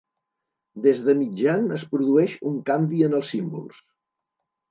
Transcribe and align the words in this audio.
Des 0.85 1.01
de 1.09 1.13
mitjan 1.19 1.67
es 1.75 1.83
produeix 1.91 2.35
un 2.53 2.57
canvi 2.71 3.05
en 3.09 3.13
els 3.21 3.29
símbols. 3.35 3.77